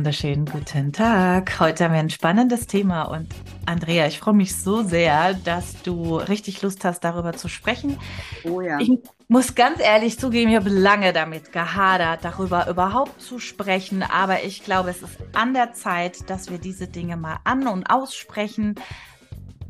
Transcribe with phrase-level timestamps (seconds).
[0.00, 1.60] Wunderschönen guten Tag.
[1.60, 3.26] Heute haben wir ein spannendes Thema und
[3.66, 7.98] Andrea, ich freue mich so sehr, dass du richtig Lust hast, darüber zu sprechen.
[8.44, 8.78] Oh ja.
[8.80, 8.90] Ich
[9.28, 14.64] muss ganz ehrlich zugeben, ich habe lange damit gehadert, darüber überhaupt zu sprechen, aber ich
[14.64, 18.76] glaube, es ist an der Zeit, dass wir diese Dinge mal an und aussprechen,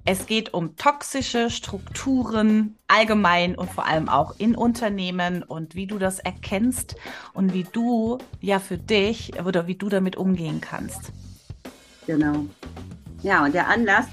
[0.04, 5.98] es geht um toxische Strukturen allgemein und vor allem auch in Unternehmen und wie du
[5.98, 6.96] das erkennst
[7.34, 11.12] und wie du ja für dich oder wie du damit umgehen kannst.
[12.06, 12.46] Genau.
[13.22, 14.06] Ja, und der Anlass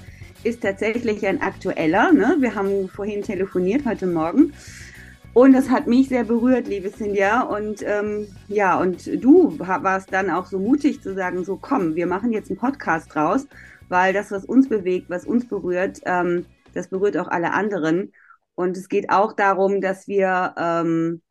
[0.44, 2.12] ist tatsächlich ein aktueller.
[2.12, 2.36] Ne?
[2.38, 4.52] Wir haben vorhin telefoniert heute Morgen.
[5.34, 7.42] Und das hat mich sehr berührt, liebe Cynthia.
[7.42, 12.06] Und ähm, ja, und du warst dann auch so mutig zu sagen, so komm, wir
[12.06, 13.46] machen jetzt einen Podcast raus
[13.88, 18.12] weil das, was uns bewegt, was uns berührt, ähm, das berührt auch alle anderen.
[18.54, 21.22] Und es geht auch darum, dass wir, ähm,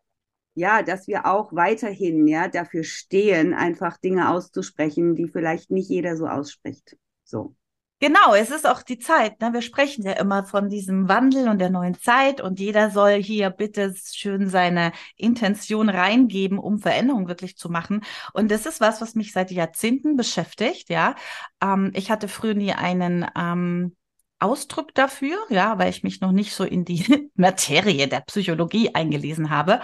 [0.55, 6.17] ja, dass wir auch weiterhin, ja, dafür stehen, einfach Dinge auszusprechen, die vielleicht nicht jeder
[6.17, 6.97] so ausspricht.
[7.23, 7.55] So.
[8.00, 9.42] Genau, es ist auch die Zeit.
[9.42, 9.53] Ne?
[9.53, 13.50] Wir sprechen ja immer von diesem Wandel und der neuen Zeit und jeder soll hier
[13.50, 18.02] bitte schön seine Intention reingeben, um Veränderung wirklich zu machen.
[18.34, 20.90] Und das ist was, was mich seit Jahrzehnten beschäftigt.
[20.90, 21.16] Ja,
[21.59, 23.96] ähm, ich hatte früher nie einen ähm,
[24.38, 29.50] Ausdruck dafür, ja, weil ich mich noch nicht so in die Materie der Psychologie eingelesen
[29.50, 29.81] habe.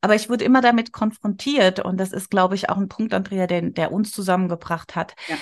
[0.00, 3.46] Aber ich wurde immer damit konfrontiert und das ist, glaube ich, auch ein Punkt, Andrea,
[3.46, 5.36] der, der uns zusammengebracht hat, ja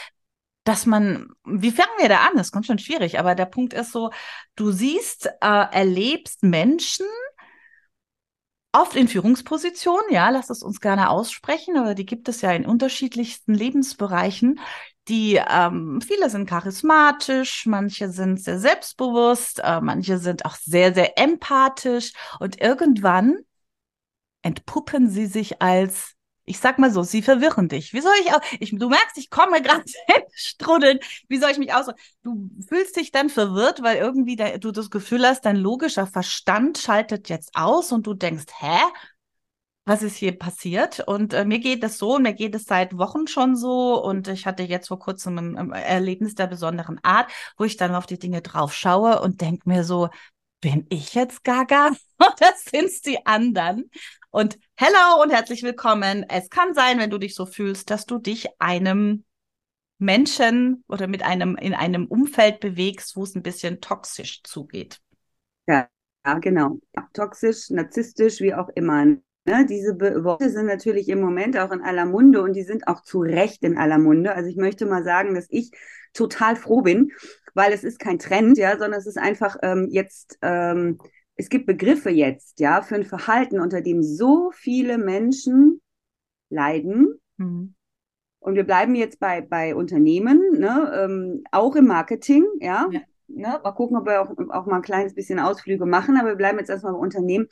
[0.65, 2.37] dass man, wie fangen wir da an?
[2.37, 4.11] Das kommt schon schwierig, aber der Punkt ist so,
[4.55, 7.07] du siehst, äh, erlebst Menschen,
[8.73, 12.67] oft in Führungspositionen, ja, lass es uns gerne aussprechen, aber die gibt es ja in
[12.67, 14.61] unterschiedlichsten Lebensbereichen.
[15.09, 21.19] Die ähm, viele sind charismatisch, manche sind sehr selbstbewusst, äh, manche sind auch sehr, sehr
[21.19, 23.39] empathisch und irgendwann
[24.43, 26.18] entpuppen sie sich als
[26.48, 27.92] ich sag mal so, sie verwirren dich.
[27.92, 29.84] Wie soll ich auch, ich, du merkst, ich komme gerade
[30.34, 30.98] strudeln.
[31.28, 31.86] Wie soll ich mich aus?
[32.22, 36.78] Du fühlst dich dann verwirrt, weil irgendwie da, du das Gefühl hast, dein logischer Verstand
[36.78, 38.78] schaltet jetzt aus und du denkst, hä?
[39.84, 41.00] Was ist hier passiert?
[41.00, 44.03] Und äh, mir geht es so und mir geht es seit Wochen schon so.
[44.03, 47.94] Und ich hatte jetzt vor kurzem ein, ein Erlebnis der besonderen Art, wo ich dann
[47.94, 50.10] auf die Dinge drauf schaue und denke mir so,
[50.60, 53.91] bin ich jetzt Gaga oder sind es die anderen?
[54.31, 56.27] Und hello und herzlich willkommen.
[56.28, 59.25] Es kann sein, wenn du dich so fühlst, dass du dich einem
[59.99, 65.00] Menschen oder mit einem in einem Umfeld bewegst, wo es ein bisschen toxisch zugeht.
[65.66, 65.89] Ja,
[66.27, 66.78] ja genau.
[66.94, 69.06] Ja, toxisch, narzisstisch, wie auch immer.
[69.06, 69.66] Ne?
[69.66, 73.03] Diese Be Worte sind natürlich im Moment auch in aller Munde und die sind auch
[73.03, 74.34] zu Recht in aller Munde.
[74.34, 75.71] Also ich möchte mal sagen, dass ich
[76.12, 77.12] total froh bin,
[77.55, 80.99] weil es ist kein Trend, ja, sondern es ist einfach ähm, jetzt ähm,
[81.38, 85.81] es gibt Begriffe jetzt, ja, für ein Verhalten, unter dem so viele Menschen
[86.50, 87.21] leiden.
[87.37, 87.75] Mhm.
[88.41, 92.88] Und wir bleiben jetzt bei, bei Unternehmen, ne, ähm, auch im Marketing, ja.
[92.91, 93.00] ja.
[93.31, 96.37] Ne, mal gucken, ob wir auch, auch mal ein kleines bisschen Ausflüge machen, aber wir
[96.37, 97.47] bleiben jetzt erstmal bei Unternehmen.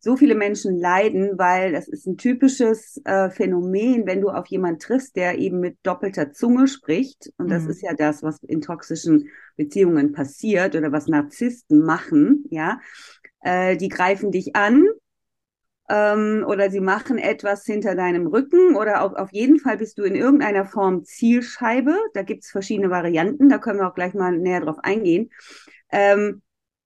[0.00, 4.80] So viele Menschen leiden, weil das ist ein typisches äh, Phänomen, wenn du auf jemanden
[4.80, 7.32] triffst, der eben mit doppelter Zunge spricht.
[7.38, 7.70] Und das mhm.
[7.70, 12.80] ist ja das, was in toxischen Beziehungen passiert oder was Narzissten machen, ja
[13.40, 14.86] äh, die greifen dich an
[15.88, 20.04] ähm, oder sie machen etwas hinter deinem Rücken oder auf, auf jeden Fall bist du
[20.04, 21.96] in irgendeiner Form Zielscheibe.
[22.14, 25.30] Da gibt es verschiedene Varianten, da können wir auch gleich mal näher drauf eingehen.
[25.90, 26.42] Ähm,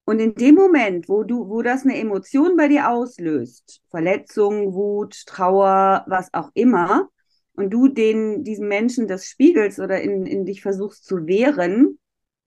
[0.06, 5.24] und in dem Moment, wo du, wo das eine Emotion bei dir auslöst, Verletzung, Wut,
[5.26, 7.08] Trauer, was auch immer,
[7.56, 11.98] und du den, diesen Menschen das spiegelst oder in, in dich versuchst zu wehren,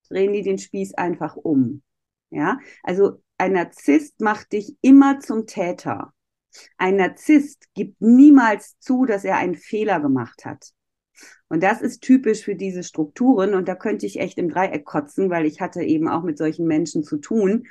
[0.10, 1.82] drehen die den Spieß einfach um.
[2.30, 6.14] Ja, also ein Narzisst macht dich immer zum Täter.
[6.78, 10.72] Ein Narzisst gibt niemals zu, dass er einen Fehler gemacht hat.
[11.50, 13.54] Und das ist typisch für diese Strukturen.
[13.54, 16.68] Und da könnte ich echt im Dreieck kotzen, weil ich hatte eben auch mit solchen
[16.68, 17.68] Menschen zu tun.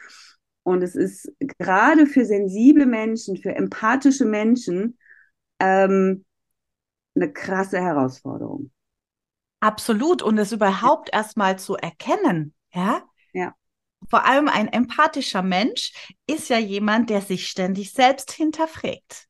[0.62, 4.98] Und es ist gerade für sensible Menschen, für empathische Menschen
[5.60, 6.24] ähm,
[7.14, 8.70] eine krasse Herausforderung.
[9.60, 10.22] Absolut.
[10.22, 11.18] Und es überhaupt ja.
[11.18, 13.02] erstmal zu erkennen, ja?
[13.32, 13.54] Ja.
[14.08, 15.92] Vor allem ein empathischer Mensch
[16.26, 19.25] ist ja jemand, der sich ständig selbst hinterfragt.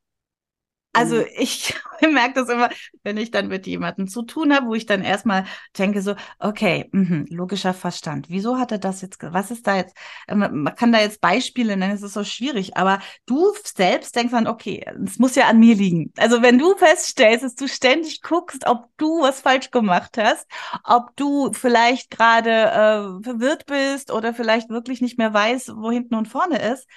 [0.97, 1.25] Also mhm.
[1.37, 2.69] ich merke das immer,
[3.03, 5.45] wenn ich dann mit jemandem zu tun habe, wo ich dann erstmal
[5.77, 8.29] denke so, okay, mh, logischer Verstand.
[8.29, 9.95] Wieso hat er das jetzt, was ist da jetzt,
[10.27, 14.31] ähm, man kann da jetzt Beispiele nennen, es ist so schwierig, aber du selbst denkst
[14.31, 16.11] dann, okay, es muss ja an mir liegen.
[16.17, 20.47] Also wenn du feststellst, dass du ständig guckst, ob du was falsch gemacht hast,
[20.83, 26.15] ob du vielleicht gerade äh, verwirrt bist oder vielleicht wirklich nicht mehr weißt, wo hinten
[26.15, 26.87] und vorne ist,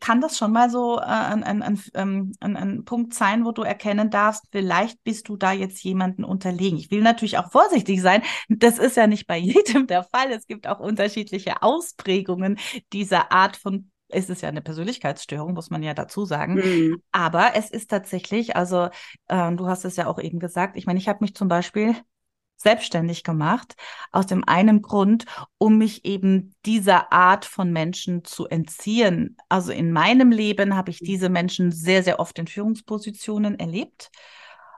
[0.00, 3.52] kann das schon mal so äh, ein, ein, ein, ähm, ein, ein Punkt sein, wo
[3.52, 6.78] du erkennen darfst, vielleicht bist du da jetzt jemanden unterlegen.
[6.78, 8.22] Ich will natürlich auch vorsichtig sein.
[8.48, 10.30] Das ist ja nicht bei jedem der Fall.
[10.30, 12.58] Es gibt auch unterschiedliche Ausprägungen
[12.92, 16.54] dieser Art von es ist ja eine Persönlichkeitsstörung, muss man ja dazu sagen.
[16.54, 17.02] Mhm.
[17.12, 18.88] Aber es ist tatsächlich, also
[19.26, 21.94] äh, du hast es ja auch eben gesagt, ich meine, ich habe mich zum Beispiel
[22.58, 23.74] selbstständig gemacht,
[24.12, 25.24] aus dem einen Grund,
[25.56, 29.36] um mich eben dieser Art von Menschen zu entziehen.
[29.48, 34.10] Also in meinem Leben habe ich diese Menschen sehr, sehr oft in Führungspositionen erlebt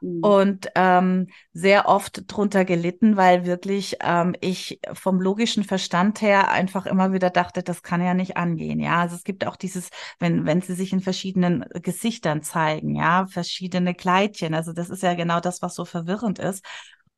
[0.00, 0.20] mhm.
[0.22, 6.86] und ähm, sehr oft drunter gelitten, weil wirklich ähm, ich vom logischen Verstand her einfach
[6.86, 8.80] immer wieder dachte, das kann ja nicht angehen.
[8.80, 13.26] Ja, also es gibt auch dieses, wenn wenn sie sich in verschiedenen Gesichtern zeigen, ja,
[13.26, 14.54] verschiedene Kleidchen.
[14.54, 16.64] Also das ist ja genau das, was so verwirrend ist.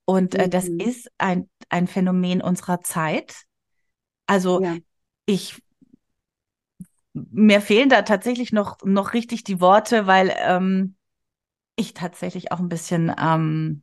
[0.05, 0.81] Und äh, das mhm.
[0.81, 3.45] ist ein, ein Phänomen unserer Zeit.
[4.27, 4.77] Also ja.
[5.27, 5.63] ich,
[7.13, 10.97] mir fehlen da tatsächlich noch, noch richtig die Worte, weil ähm,
[11.77, 13.83] ich tatsächlich auch ein bisschen ähm,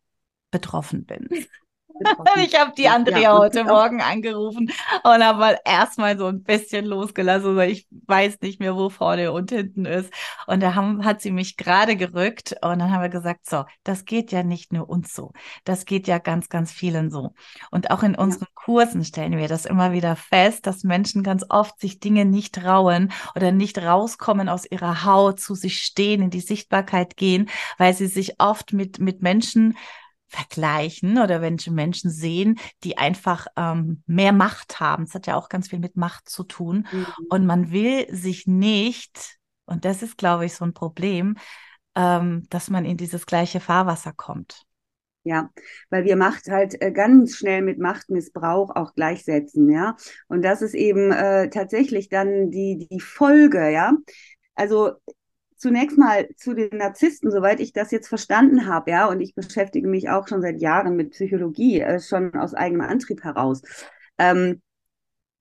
[0.51, 1.29] betroffen bin.
[2.43, 4.71] Ich habe die Andrea ja, heute Morgen angerufen
[5.03, 9.31] und habe mal erstmal so ein bisschen losgelassen, weil ich weiß nicht mehr, wo vorne
[9.31, 10.11] und hinten ist.
[10.47, 14.05] Und da haben, hat sie mich gerade gerückt und dann haben wir gesagt, so, das
[14.05, 17.33] geht ja nicht nur uns so, das geht ja ganz, ganz vielen so.
[17.71, 18.63] Und auch in unseren ja.
[18.63, 23.11] Kursen stellen wir das immer wieder fest, dass Menschen ganz oft sich Dinge nicht trauen
[23.35, 28.07] oder nicht rauskommen aus ihrer Haut, zu sich stehen, in die Sichtbarkeit gehen, weil sie
[28.07, 29.75] sich oft mit, mit Menschen
[30.29, 35.05] vergleichen oder wenn Menschen sehen, die einfach ähm, mehr Macht haben.
[35.05, 36.87] Das hat ja auch ganz viel mit Macht zu tun.
[36.91, 37.05] Mhm.
[37.29, 41.35] Und man will sich nicht, und das ist, glaube ich, so ein Problem,
[41.95, 44.63] ähm, dass man in dieses gleiche Fahrwasser kommt.
[45.23, 45.49] Ja,
[45.89, 49.95] weil wir Macht halt äh, ganz schnell mit Machtmissbrauch auch gleichsetzen, ja.
[50.27, 53.93] Und das ist eben äh, tatsächlich dann die, die Folge, ja.
[54.55, 54.93] Also
[55.59, 59.87] zunächst mal zu den Narzissten, soweit ich das jetzt verstanden habe, ja, und ich beschäftige
[59.87, 63.61] mich auch schon seit Jahren mit Psychologie, äh, schon aus eigenem Antrieb heraus.
[64.17, 64.61] Ähm,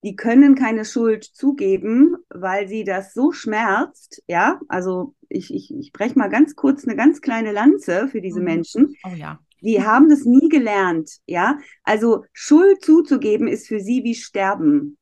[0.03, 5.91] die können keine Schuld zugeben, weil sie das so schmerzt, ja, also ich, ich, ich
[5.91, 8.45] breche mal ganz kurz eine ganz kleine Lanze für diese mhm.
[8.45, 8.95] Menschen.
[9.05, 9.39] Oh ja.
[9.61, 11.57] Die haben das nie gelernt, ja.
[11.83, 14.97] Also Schuld zuzugeben ist für sie wie Sterben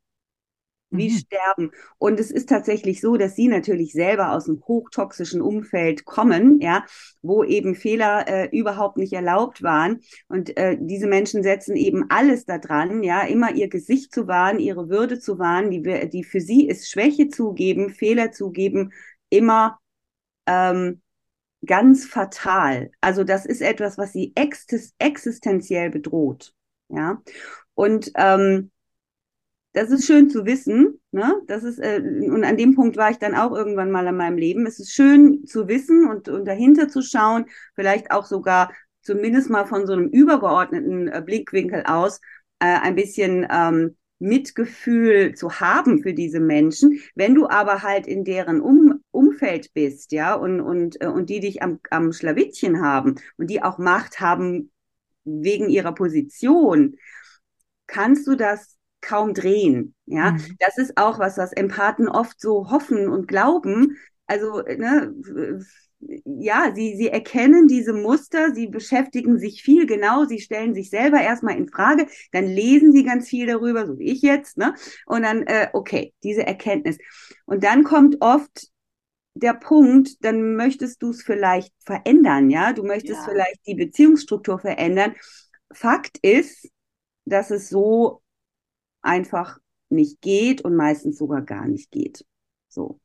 [0.90, 1.18] wie mhm.
[1.18, 1.72] sterben.
[1.98, 6.86] Und es ist tatsächlich so, dass sie natürlich selber aus einem hochtoxischen Umfeld kommen, ja,
[7.22, 10.02] wo eben Fehler äh, überhaupt nicht erlaubt waren.
[10.28, 14.90] Und äh, diese Menschen setzen eben alles daran, ja, immer ihr Gesicht zu wahren, ihre
[14.90, 18.94] Würde zu wahren, die, die für sie ist Schwäche zugeben, Fehler zugeben,
[19.30, 19.80] immer
[20.46, 21.02] ähm,
[21.66, 22.92] ganz fatal.
[23.02, 26.54] Also das ist etwas, was sie existenziell bedroht,
[26.90, 27.22] ja.
[27.74, 28.72] Und ähm,
[29.78, 31.00] das ist schön zu wissen.
[31.12, 31.40] Ne?
[31.46, 34.38] Das ist, äh, und an dem Punkt war ich dann auch irgendwann mal in meinem
[34.38, 34.66] Leben.
[34.66, 39.68] Es ist schön zu wissen und, und dahinter zu schauen, vielleicht auch sogar zumindest mal
[39.68, 42.20] von so einem übergeordneten äh, Blickwinkel aus
[42.58, 47.00] äh, ein bisschen ähm, Mitgefühl zu haben für diese Menschen.
[47.14, 51.40] Wenn du aber halt in deren um Umfeld bist, ja, und, und, äh, und die
[51.40, 54.72] dich am, am Schlawittchen haben und die auch Macht haben
[55.24, 56.96] wegen ihrer Position,
[57.86, 59.96] kannst du das kaum drehen.
[60.06, 60.56] Ja, mhm.
[60.60, 63.98] das ist auch was, was Empathen oft so hoffen und glauben.
[64.26, 65.14] Also, ne,
[66.00, 71.22] ja, sie, sie erkennen diese Muster, sie beschäftigen sich viel genau, sie stellen sich selber
[71.22, 74.76] erstmal in Frage, dann lesen sie ganz viel darüber, so wie ich jetzt, ne?
[75.06, 76.98] Und dann, äh, okay, diese Erkenntnis.
[77.46, 78.68] Und dann kommt oft
[79.34, 82.74] der Punkt, dann möchtest du es vielleicht verändern, ja?
[82.74, 83.32] Du möchtest ja.
[83.32, 85.16] vielleicht die Beziehungsstruktur verändern.
[85.72, 86.70] Fakt ist,
[87.26, 88.22] dass es so
[89.08, 89.58] einfach
[89.90, 92.26] nicht geht und meistens sogar gar nicht geht.
[92.68, 93.00] So.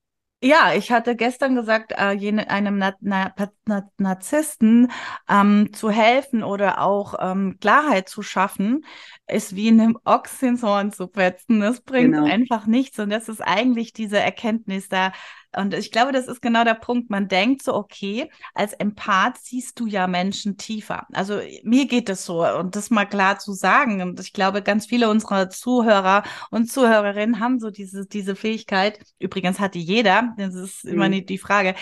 [0.44, 3.32] Ja, ich hatte gestern gesagt, äh, jene, einem Na Na
[3.64, 4.90] Na Narzissten
[5.28, 8.84] ähm, zu helfen oder auch ähm, Klarheit zu schaffen,
[9.28, 11.60] ist wie einem Ochs ins Horn zu petzen.
[11.60, 12.26] Das bringt genau.
[12.26, 12.98] einfach nichts.
[12.98, 15.12] Und das ist eigentlich diese Erkenntnis da.
[15.54, 17.10] Und ich glaube, das ist genau der Punkt.
[17.10, 21.06] Man denkt so, okay, als Empath siehst du ja Menschen tiefer.
[21.12, 24.00] Also mir geht es so und das mal klar zu sagen.
[24.00, 28.98] Und ich glaube, ganz viele unserer Zuhörer und Zuhörerinnen haben so diese, diese Fähigkeit.
[29.18, 30.34] Übrigens hat die jeder.
[30.38, 31.26] Das ist immer mhm.
[31.26, 31.74] die Frage.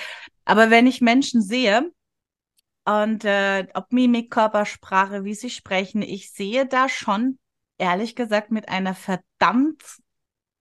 [0.45, 1.91] Aber wenn ich Menschen sehe,
[2.85, 7.39] und äh, ob Mimik, Körpersprache, wie sie sprechen, ich sehe da schon,
[7.79, 9.83] ehrlich gesagt, mit einer verdammt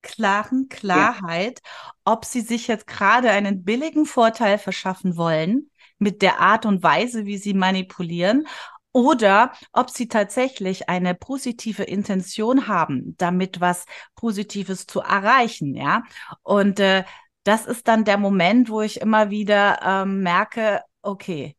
[0.02, 1.92] klaren Klarheit, ja.
[2.06, 7.26] ob sie sich jetzt gerade einen billigen Vorteil verschaffen wollen mit der Art und Weise,
[7.26, 8.48] wie sie manipulieren,
[8.92, 16.04] oder ob sie tatsächlich eine positive Intention haben, damit was Positives zu erreichen, ja.
[16.42, 17.04] Und äh,
[17.44, 21.56] das ist dann der Moment, wo ich immer wieder ähm, merke, okay,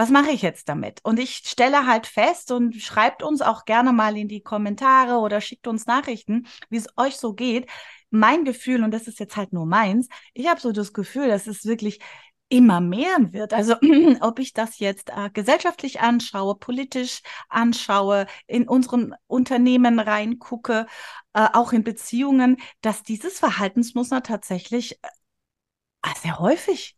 [0.00, 1.00] was mache ich jetzt damit?
[1.02, 5.42] Und ich stelle halt fest und schreibt uns auch gerne mal in die Kommentare oder
[5.42, 7.68] schickt uns Nachrichten, wie es euch so geht.
[8.08, 11.46] Mein Gefühl, und das ist jetzt halt nur meins, ich habe so das Gefühl, dass
[11.46, 12.00] es wirklich
[12.48, 13.52] immer mehr wird.
[13.52, 13.74] Also
[14.22, 20.86] ob ich das jetzt äh, gesellschaftlich anschaue, politisch anschaue, in unseren Unternehmen reingucke,
[21.34, 26.96] äh, auch in Beziehungen, dass dieses Verhaltensmuster tatsächlich äh, sehr häufig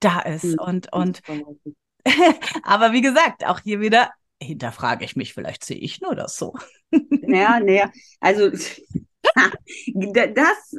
[0.00, 0.42] da ist.
[0.42, 0.58] Mhm.
[0.58, 1.22] Und, und
[2.62, 4.10] Aber wie gesagt, auch hier wieder
[4.42, 6.54] hinterfrage ich mich, vielleicht sehe ich nur das so.
[7.22, 7.90] Naja, naja,
[8.20, 8.50] also
[9.94, 10.76] das,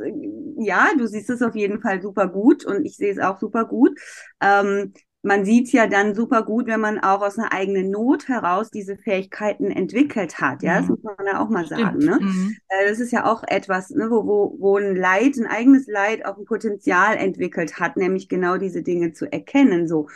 [0.57, 3.65] ja, du siehst es auf jeden Fall super gut und ich sehe es auch super
[3.65, 3.99] gut.
[4.39, 8.27] Ähm, man sieht es ja dann super gut, wenn man auch aus einer eigenen Not
[8.27, 10.61] heraus diese Fähigkeiten entwickelt hat.
[10.61, 10.97] Ja, das mhm.
[11.01, 11.99] muss man ja auch mal sagen.
[11.99, 12.19] Ne?
[12.21, 12.57] Mhm.
[12.67, 16.25] Äh, das ist ja auch etwas, ne, wo, wo, wo ein Leid, ein eigenes Leid
[16.25, 19.87] auch ein Potenzial entwickelt hat, nämlich genau diese Dinge zu erkennen.
[19.87, 20.09] So.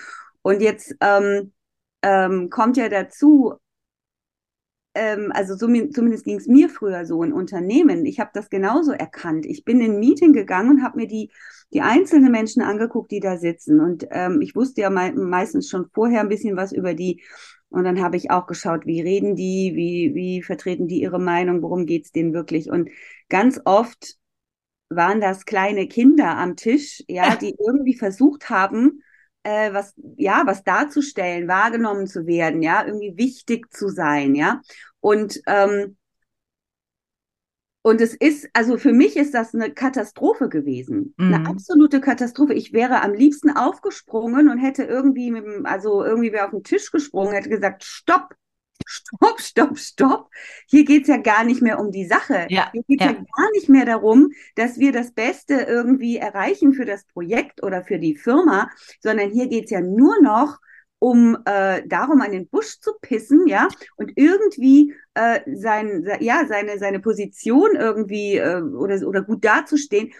[0.47, 1.51] Und jetzt ähm,
[2.01, 3.55] ähm, kommt ja dazu,
[4.93, 8.05] ähm, also zumindest ging es mir früher so in Unternehmen.
[8.05, 9.45] Ich habe das genauso erkannt.
[9.45, 11.33] Ich bin in ein Meeting gegangen und habe mir die,
[11.73, 13.81] die einzelnen Menschen angeguckt, die da sitzen.
[13.81, 17.21] Und ähm, ich wusste ja me meistens schon vorher ein bisschen was über die.
[17.67, 21.61] Und dann habe ich auch geschaut, wie reden die, wie, wie vertreten die ihre Meinung,
[21.61, 22.69] worum geht's denen wirklich.
[22.69, 22.89] Und
[23.27, 24.15] ganz oft
[24.87, 29.01] waren das kleine Kinder am Tisch, ja, die irgendwie versucht haben,
[29.47, 34.61] äh, was, ja, was darzustellen, wahrgenommen zu werden, ja, irgendwie wichtig zu sein, ja.
[34.99, 35.95] Und, ähm,
[37.81, 41.13] und es ist, also für mich ist das eine Katastrophe gewesen.
[41.15, 41.33] Mhm.
[41.33, 42.53] Eine absolute Katastrophe.
[42.55, 46.63] Ich wäre am liebsten aufgesprungen und hätte irgendwie mit dem, also irgendwie wäre auf den
[46.63, 48.35] Tisch gesprungen, hätte gesagt, stopp,
[48.87, 50.29] stopp, stopp, stopp.
[50.67, 52.47] Hier geht's ja gar nicht mehr um die Sache.
[52.49, 53.11] Ja, Hier geht's ja.
[53.11, 57.83] ja gar nicht mehr darum, dass wir das Beste irgendwie erreichen für das Projekt oder
[57.83, 58.69] für die Firma,
[59.01, 60.57] sondern hier geht's ja nur noch
[60.99, 63.67] um äh, darum an den Busch zu pissen, ja,
[63.97, 70.11] und irgendwie äh, sein, ja, seine, seine Position irgendwie äh, oder, oder gut dazustehen.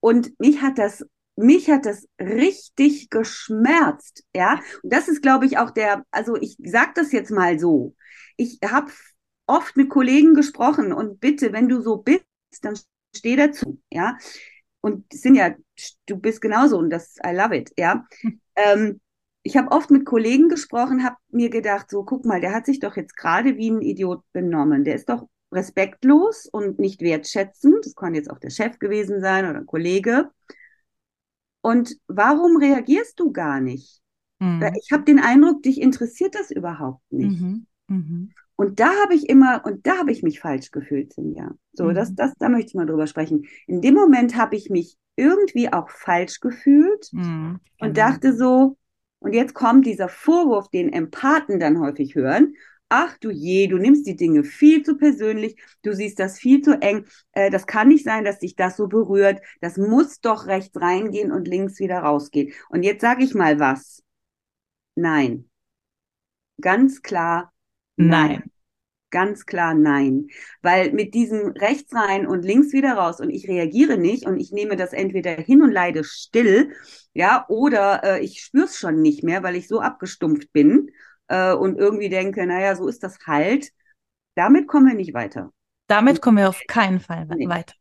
[0.00, 1.06] Und mich hat das
[1.36, 4.60] mich hat das richtig geschmerzt, ja.
[4.82, 7.94] Und das ist, glaube ich, auch der, also ich sage das jetzt mal so.
[8.36, 8.90] Ich habe
[9.46, 12.24] oft mit Kollegen gesprochen und bitte, wenn du so bist,
[12.62, 12.78] dann
[13.14, 14.16] steh dazu, ja.
[14.80, 15.54] Und sind ja,
[16.06, 18.06] du bist genauso und das, I love it, ja.
[18.20, 18.40] Hm.
[18.58, 19.02] Ähm,
[19.42, 22.80] ich habe oft mit Kollegen gesprochen, habe mir gedacht, so guck mal, der hat sich
[22.80, 24.82] doch jetzt gerade wie ein Idiot benommen.
[24.82, 27.84] Der ist doch respektlos und nicht wertschätzend.
[27.84, 30.30] Das kann jetzt auch der Chef gewesen sein oder ein Kollege.
[31.66, 34.00] Und warum reagierst du gar nicht?
[34.38, 34.70] Mhm.
[34.80, 37.40] Ich habe den Eindruck, dich interessiert das überhaupt nicht.
[37.40, 37.66] Mhm.
[37.88, 38.30] Mhm.
[38.54, 41.56] Und da habe ich immer, und da habe ich mich falsch gefühlt, Sinja.
[41.72, 42.16] So, das, mhm.
[42.16, 43.46] das, da möchte ich mal drüber sprechen.
[43.66, 47.58] In dem Moment habe ich mich irgendwie auch falsch gefühlt mhm.
[47.80, 48.10] und genau.
[48.10, 48.76] dachte so,
[49.18, 52.54] und jetzt kommt dieser Vorwurf, den Empathen dann häufig hören
[52.88, 56.80] ach du je, du nimmst die Dinge viel zu persönlich, du siehst das viel zu
[56.80, 60.80] eng, äh, das kann nicht sein, dass dich das so berührt, das muss doch rechts
[60.80, 62.52] reingehen und links wieder rausgehen.
[62.68, 64.02] Und jetzt sage ich mal was.
[64.94, 65.50] Nein.
[66.60, 67.52] Ganz klar
[67.96, 68.28] nein.
[68.28, 68.50] nein.
[69.10, 70.28] Ganz klar nein.
[70.62, 74.52] Weil mit diesem rechts rein und links wieder raus und ich reagiere nicht und ich
[74.52, 76.72] nehme das entweder hin und leide still,
[77.14, 80.90] ja, oder äh, ich spüre es schon nicht mehr, weil ich so abgestumpft bin
[81.28, 83.70] äh, und irgendwie denke, naja, so ist das halt,
[84.34, 85.52] damit kommen wir nicht weiter.
[85.88, 87.48] Damit kommen wir auf keinen Fall nee.
[87.48, 87.74] weiter.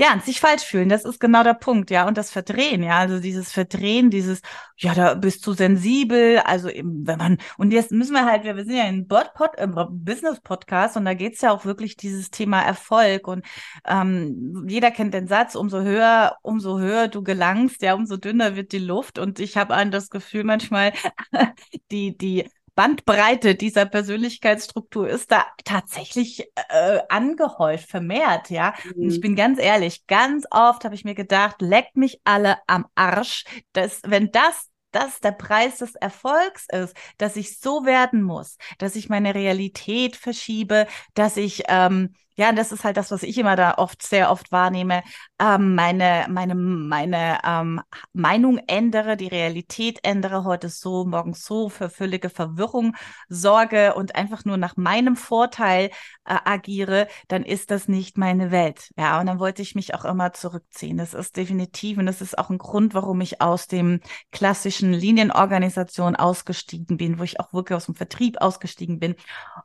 [0.00, 0.18] Ja.
[0.24, 2.08] Sich falsch fühlen, das ist genau der Punkt, ja.
[2.08, 4.40] Und das Verdrehen, ja, also dieses Verdrehen, dieses,
[4.78, 8.56] ja, da bist du sensibel, also eben, wenn man, und jetzt müssen wir halt, wir
[8.64, 12.62] sind ja in Pod, Pod, äh, Business-Podcast und da geht's ja auch wirklich dieses Thema
[12.62, 13.44] Erfolg und
[13.86, 18.72] ähm, jeder kennt den Satz, umso höher, umso höher du gelangst, ja, umso dünner wird
[18.72, 19.18] die Luft.
[19.18, 20.94] Und ich habe an das Gefühl manchmal,
[21.90, 28.74] die, die Bandbreite dieser Persönlichkeitsstruktur ist da tatsächlich äh, angehäuft, vermehrt, ja.
[28.84, 29.02] Mhm.
[29.02, 29.22] Und ich mhm.
[29.22, 34.00] bin ganz ehrlich, ganz oft habe ich mir gedacht, leckt mich alle am Arsch, dass
[34.04, 39.08] wenn das das der Preis des Erfolgs ist, dass ich so werden muss, dass ich
[39.08, 43.74] meine Realität verschiebe, dass ich ähm, ja, das ist halt das, was ich immer da
[43.76, 45.02] oft, sehr oft wahrnehme,
[45.38, 47.82] ähm, meine, meine, meine ähm,
[48.14, 52.96] Meinung ändere, die Realität ändere, heute so, morgen so, für völlige Verwirrung
[53.28, 55.90] sorge und einfach nur nach meinem Vorteil
[56.24, 58.88] äh, agiere, dann ist das nicht meine Welt.
[58.96, 60.96] Ja, und dann wollte ich mich auch immer zurückziehen.
[60.96, 64.00] Das ist definitiv, und das ist auch ein Grund, warum ich aus dem
[64.32, 69.14] klassischen Linienorganisation ausgestiegen bin, wo ich auch wirklich aus dem Vertrieb ausgestiegen bin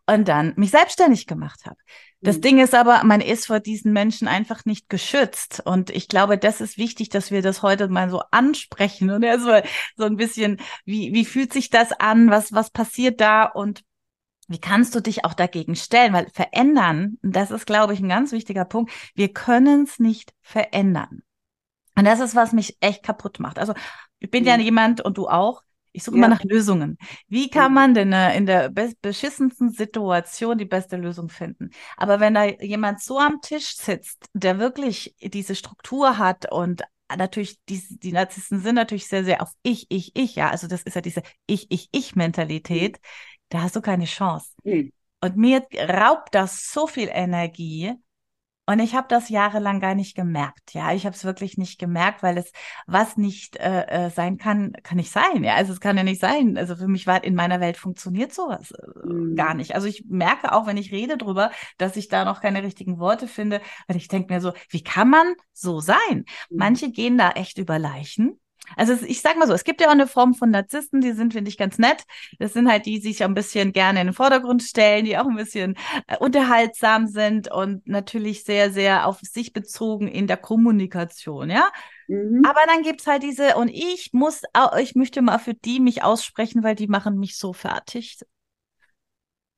[0.07, 1.77] und dann mich selbstständig gemacht habe.
[2.21, 2.41] Das mhm.
[2.41, 5.61] Ding ist aber, man ist vor diesen Menschen einfach nicht geschützt.
[5.65, 9.63] Und ich glaube, das ist wichtig, dass wir das heute mal so ansprechen und erstmal
[9.95, 12.29] so ein bisschen, wie, wie fühlt sich das an?
[12.29, 13.45] Was, was passiert da?
[13.45, 13.83] Und
[14.47, 16.13] wie kannst du dich auch dagegen stellen?
[16.13, 18.91] Weil verändern, das ist, glaube ich, ein ganz wichtiger Punkt.
[19.15, 21.23] Wir können es nicht verändern.
[21.97, 23.57] Und das ist, was mich echt kaputt macht.
[23.57, 23.73] Also,
[24.19, 24.49] ich bin mhm.
[24.49, 25.61] ja jemand und du auch,
[25.95, 26.25] ich suche ja.
[26.25, 26.97] immer nach Lösungen.
[27.27, 28.69] Wie kann man denn äh, in der
[29.01, 31.71] beschissensten Situation die beste Lösung finden?
[31.95, 36.83] Aber wenn da jemand so am Tisch sitzt, der wirklich diese Struktur hat und
[37.15, 40.49] natürlich, die, die Narzissten sind natürlich sehr, sehr auf ich, ich, ich, ja.
[40.49, 42.97] Also das ist ja diese Ich, ich, ich-Mentalität.
[42.97, 43.37] Mhm.
[43.49, 44.49] Da hast du keine Chance.
[44.63, 44.91] Mhm.
[45.21, 47.93] Und mir raubt das so viel Energie,
[48.67, 50.73] und ich habe das jahrelang gar nicht gemerkt.
[50.73, 52.51] Ja, ich habe es wirklich nicht gemerkt, weil es
[52.87, 55.43] was nicht äh, äh, sein kann, kann nicht sein.
[55.43, 56.57] Ja, also es kann ja nicht sein.
[56.57, 59.35] Also für mich war in meiner Welt funktioniert sowas äh, mhm.
[59.35, 59.75] gar nicht.
[59.75, 63.27] Also ich merke auch, wenn ich rede drüber, dass ich da noch keine richtigen Worte
[63.27, 66.25] finde, weil ich denke mir so, wie kann man so sein?
[66.49, 66.57] Mhm.
[66.57, 68.39] Manche gehen da echt über Leichen.
[68.75, 71.33] Also ich sag mal so, es gibt ja auch eine Form von Narzissten, die sind,
[71.33, 72.03] finde ich, ganz nett.
[72.39, 75.27] Das sind halt die, die sich ein bisschen gerne in den Vordergrund stellen, die auch
[75.27, 75.75] ein bisschen
[76.07, 81.69] äh, unterhaltsam sind und natürlich sehr, sehr auf sich bezogen in der Kommunikation, ja.
[82.07, 82.43] Mhm.
[82.45, 86.03] Aber dann gibt's halt diese, und ich muss, auch, ich möchte mal für die mich
[86.03, 88.19] aussprechen, weil die machen mich so fertig.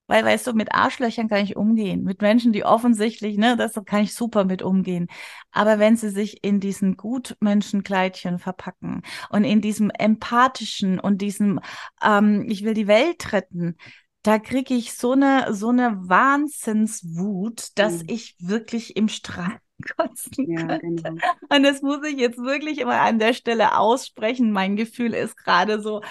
[0.07, 2.03] Weil, weißt du, mit Arschlöchern kann ich umgehen.
[2.03, 5.07] Mit Menschen, die offensichtlich, ne, das kann ich super mit umgehen.
[5.51, 11.59] Aber wenn sie sich in diesen Gutmenschenkleidchen verpacken und in diesem empathischen und diesem,
[12.03, 13.75] ähm, ich will die Welt retten,
[14.23, 18.09] da kriege ich so eine, so eine Wahnsinnswut, dass mhm.
[18.09, 19.59] ich wirklich im Strahl
[19.97, 21.03] kotzen ja, könnte.
[21.03, 21.21] Genau.
[21.49, 24.51] Und das muss ich jetzt wirklich immer an der Stelle aussprechen.
[24.51, 26.01] Mein Gefühl ist gerade so,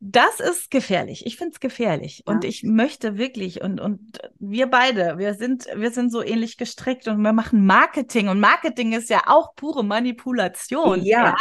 [0.00, 1.26] das ist gefährlich.
[1.26, 2.22] Ich finde es gefährlich.
[2.26, 2.32] Ja.
[2.32, 7.08] Und ich möchte wirklich, und, und wir beide, wir sind, wir sind so ähnlich gestrickt
[7.08, 8.28] und wir machen Marketing.
[8.28, 11.02] Und Marketing ist ja auch pure Manipulation.
[11.02, 11.34] Ja.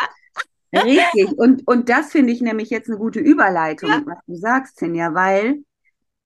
[0.71, 0.81] ja.
[0.81, 1.37] Richtig.
[1.37, 4.01] Und, und das finde ich nämlich jetzt eine gute Überleitung, ja.
[4.05, 5.63] was du sagst, Sinja, weil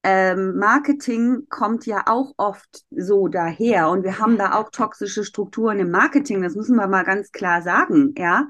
[0.03, 5.79] ähm, Marketing kommt ja auch oft so daher und wir haben da auch toxische Strukturen
[5.79, 8.47] im Marketing, das müssen wir mal ganz klar sagen, ja.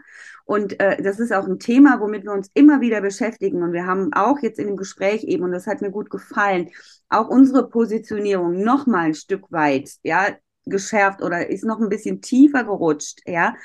[0.52, 3.64] Und äh, das ist auch ein Thema, womit wir uns immer wieder beschäftigen.
[3.64, 6.72] Und wir haben auch jetzt in dem Gespräch eben, und das hat mir gut gefallen,
[7.08, 10.36] auch unsere Positionierung noch mal ein Stück weit, ja,
[10.66, 13.56] geschärft oder ist noch ein bisschen tiefer gerutscht, ja.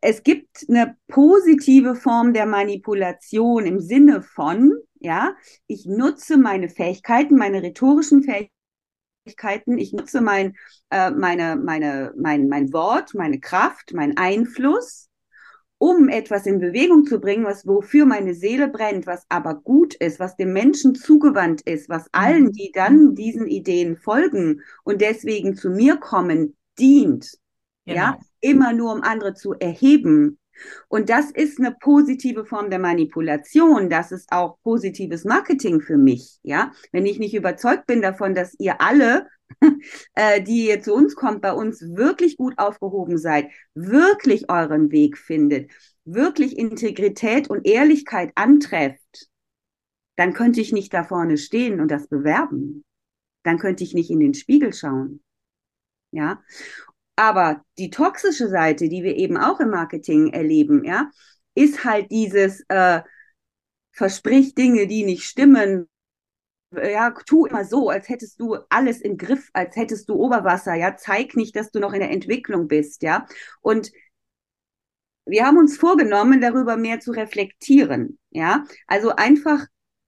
[0.00, 5.36] Es gibt eine positive Form der Manipulation im Sinne von, ja,
[5.66, 10.54] ich nutze meine Fähigkeiten, meine rhetorischen Fähigkeiten, ich nutze mein,
[10.88, 15.10] äh, meine, meine, mein, mein Wort, meine Kraft, mein Einfluss,
[15.82, 20.20] um etwas in Bewegung zu bringen, was wofür meine Seele brennt, was aber gut ist,
[20.20, 22.52] was dem Menschen zugewandt ist, was allen, mhm.
[22.52, 27.36] die dann diesen Ideen folgen und deswegen zu mir kommen, dient.
[27.84, 27.96] Genau.
[27.96, 30.38] Ja, immer nur um andere zu erheben.
[30.86, 33.90] Und das ist eine positive Form der Manipulation.
[33.90, 36.38] Das ist auch positives Marketing für mich.
[36.44, 39.26] Ja, wenn ich nicht überzeugt bin davon, dass ihr alle
[40.46, 45.70] die ihr zu uns kommt, bei uns wirklich gut aufgehoben seid, wirklich euren Weg findet,
[46.04, 49.28] wirklich Integrität und Ehrlichkeit antrefft,
[50.16, 52.84] dann könnte ich nicht da vorne stehen und das bewerben.
[53.44, 55.22] Dann könnte ich nicht in den Spiegel schauen.
[56.12, 56.42] Ja.
[57.16, 61.10] Aber die toxische Seite, die wir eben auch im Marketing erleben, ja,
[61.54, 63.02] ist halt dieses äh,
[63.92, 65.88] verspricht Dinge, die nicht stimmen,
[66.72, 70.96] ja, tu immer so, als hättest du alles im Griff, als hättest du Oberwasser, ja,
[70.96, 73.26] zeig nicht, dass du noch in der Entwicklung bist, ja.
[73.60, 73.92] Und
[75.24, 78.64] wir haben uns vorgenommen, darüber mehr zu reflektieren, ja.
[78.86, 79.66] Also einfach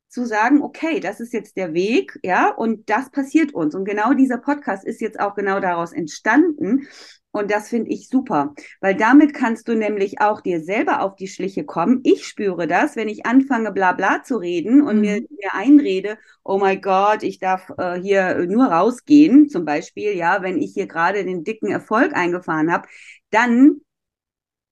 [0.08, 3.74] zu sagen, okay, das ist jetzt der Weg, ja, und das passiert uns.
[3.74, 6.86] Und genau dieser Podcast ist jetzt auch genau daraus entstanden.
[7.34, 11.26] Und das finde ich super, weil damit kannst du nämlich auch dir selber auf die
[11.26, 11.98] Schliche kommen.
[12.04, 15.00] Ich spüre das, wenn ich anfange, bla bla zu reden und mhm.
[15.00, 20.42] mir, mir einrede, oh mein Gott, ich darf äh, hier nur rausgehen, zum Beispiel, ja,
[20.42, 22.86] wenn ich hier gerade den dicken Erfolg eingefahren habe,
[23.30, 23.80] dann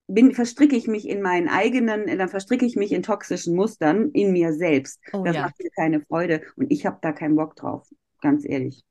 [0.07, 4.31] bin, verstricke ich mich in meinen eigenen, dann verstricke ich mich in toxischen Mustern in
[4.31, 5.01] mir selbst.
[5.13, 5.43] Oh, das ja.
[5.43, 7.89] macht mir keine Freude und ich habe da keinen Bock drauf,
[8.21, 8.85] ganz ehrlich.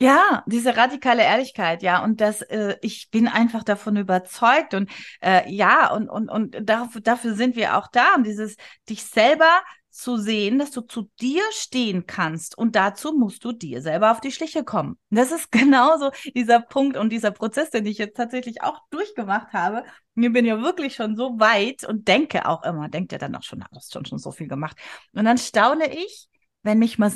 [0.00, 4.90] Ja, diese radikale Ehrlichkeit, ja, und das, äh, ich bin einfach davon überzeugt und
[5.22, 8.56] äh, ja, und und und dafür, dafür sind wir auch da, um dieses
[8.88, 9.48] dich selber
[9.90, 14.20] zu sehen, dass du zu dir stehen kannst und dazu musst du dir selber auf
[14.20, 14.98] die Schliche kommen.
[15.10, 19.84] Das ist genauso dieser Punkt und dieser Prozess, den ich jetzt tatsächlich auch durchgemacht habe.
[20.16, 23.44] Ich bin ja wirklich schon so weit und denke auch immer, denkt ja dann auch
[23.44, 24.76] schon, hast schon schon so viel gemacht.
[25.12, 26.26] Und dann staune ich,
[26.64, 27.12] wenn mich mal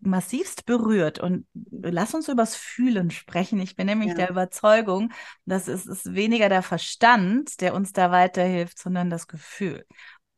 [0.00, 1.18] massivst berührt.
[1.18, 3.60] Und lass uns übers Fühlen sprechen.
[3.60, 4.14] Ich bin nämlich ja.
[4.14, 5.12] der Überzeugung,
[5.44, 9.84] dass es ist weniger der Verstand, der uns da weiterhilft, sondern das Gefühl.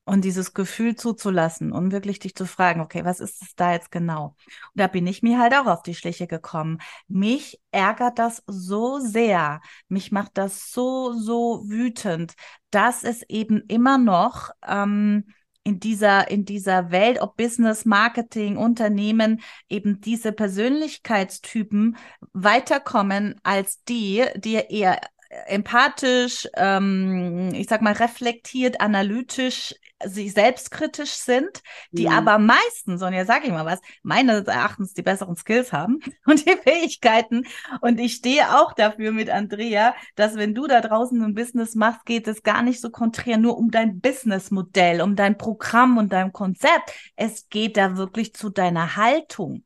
[0.07, 3.91] Und dieses Gefühl zuzulassen und wirklich dich zu fragen, okay, was ist es da jetzt
[3.91, 4.37] genau?
[4.47, 6.79] Und da bin ich mir halt auch auf die Schliche gekommen.
[7.09, 9.63] Mich ärgert das so sehr.
[9.89, 12.35] Mich macht das so, so wütend,
[12.71, 15.25] dass es eben immer noch ähm,
[15.65, 21.97] in dieser, in dieser Welt, ob Business, Marketing, Unternehmen, eben diese Persönlichkeitstypen
[22.33, 25.01] weiterkommen als die, die eher
[25.47, 32.13] empathisch, ähm, ich sag mal reflektiert, analytisch sich selbstkritisch sind, die mhm.
[32.13, 36.45] aber meistens, und ja sage ich mal was, meines Erachtens die besseren Skills haben und
[36.47, 37.45] die Fähigkeiten.
[37.81, 42.05] Und ich stehe auch dafür mit Andrea, dass wenn du da draußen ein Business machst,
[42.07, 46.33] geht es gar nicht so konträr nur um dein Businessmodell, um dein Programm und dein
[46.33, 46.93] Konzept.
[47.17, 49.65] Es geht da wirklich zu deiner Haltung.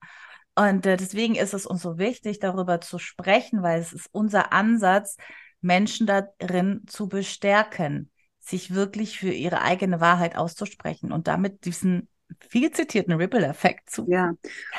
[0.55, 4.53] Und äh, deswegen ist es uns so wichtig, darüber zu sprechen, weil es ist unser
[4.53, 5.17] Ansatz,
[5.61, 8.11] Menschen darin zu bestärken
[8.49, 12.09] sich wirklich für ihre eigene Wahrheit auszusprechen und damit diesen
[12.49, 14.07] viel zitierten Ripple-Effekt zu.
[14.09, 14.35] Ja,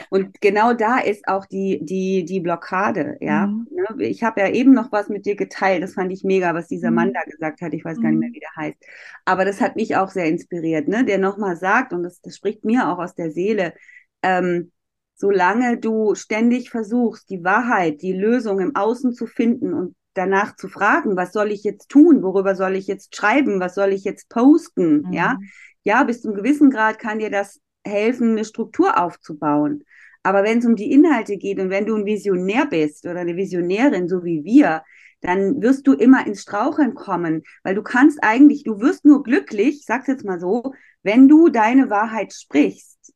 [0.10, 3.47] und genau da ist auch die, die, die Blockade, ja.
[3.47, 3.67] Mhm.
[3.71, 6.67] Ne, ich habe ja eben noch was mit dir geteilt, das fand ich mega, was
[6.67, 6.95] dieser mhm.
[6.95, 8.34] Mann da gesagt hat, ich weiß gar nicht mehr, mhm.
[8.34, 8.77] wie der heißt.
[9.25, 11.03] Aber das hat mich auch sehr inspiriert, ne?
[11.05, 13.73] der nochmal sagt, und das, das spricht mir auch aus der Seele,
[14.21, 14.71] ähm,
[15.15, 20.67] solange du ständig versuchst, die Wahrheit, die Lösung im Außen zu finden und danach zu
[20.67, 24.30] fragen, was soll ich jetzt tun, worüber soll ich jetzt schreiben, was soll ich jetzt
[24.30, 25.13] posten, mhm.
[25.13, 25.38] ja,
[25.84, 29.84] ja, bis zum gewissen Grad kann dir das helfen, eine Struktur aufzubauen.
[30.24, 33.38] Aber wenn es um die Inhalte geht und wenn du ein Visionär bist oder eine
[33.38, 34.84] Visionärin, so wie wir,
[35.22, 39.80] dann wirst du immer ins Straucheln kommen, weil du kannst eigentlich, du wirst nur glücklich,
[39.80, 43.13] ich sag's jetzt mal so, wenn du deine Wahrheit sprichst.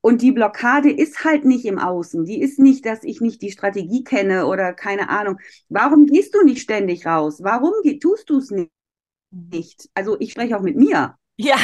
[0.00, 2.24] Und die Blockade ist halt nicht im Außen.
[2.24, 5.38] Die ist nicht, dass ich nicht die Strategie kenne oder keine Ahnung.
[5.68, 7.40] Warum gehst du nicht ständig raus?
[7.42, 8.52] Warum tust du es
[9.30, 9.88] nicht?
[9.94, 11.16] Also ich spreche auch mit mir.
[11.36, 11.56] Ja.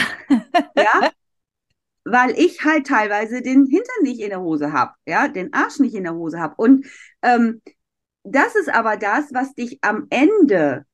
[0.76, 1.10] ja.
[2.04, 5.94] Weil ich halt teilweise den Hintern nicht in der Hose habe, ja, den Arsch nicht
[5.94, 6.54] in der Hose habe.
[6.58, 6.86] Und
[7.22, 7.62] ähm,
[8.24, 10.84] das ist aber das, was dich am Ende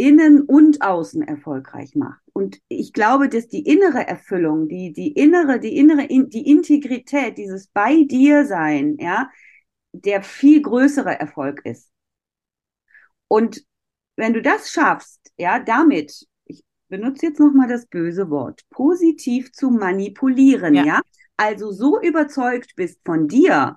[0.00, 2.22] innen und außen erfolgreich macht.
[2.32, 7.66] Und ich glaube, dass die innere Erfüllung, die, die innere, die innere, die Integrität, dieses
[7.68, 9.28] bei dir sein, ja,
[9.92, 11.90] der viel größere Erfolg ist.
[13.28, 13.62] Und
[14.16, 19.70] wenn du das schaffst, ja, damit, ich benutze jetzt nochmal das böse Wort, positiv zu
[19.70, 20.84] manipulieren, ja.
[20.84, 21.00] ja,
[21.36, 23.76] also so überzeugt bist von dir,